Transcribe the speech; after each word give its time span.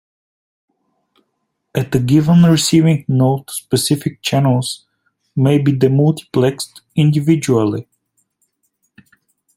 At 1.75 1.93
a 1.93 1.99
given 1.99 2.41
receiving 2.41 3.05
node, 3.07 3.47
specific 3.51 4.23
channels 4.23 4.87
may 5.35 5.59
be 5.59 5.71
demultiplexed 5.73 6.81
individually. 6.95 7.87